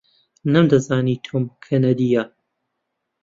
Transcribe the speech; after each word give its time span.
نەمدەزانی 0.53 1.17
تۆم 1.25 1.43
کەنەدییە. 1.65 2.23